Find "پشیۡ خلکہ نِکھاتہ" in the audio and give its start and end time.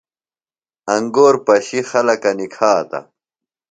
1.45-2.99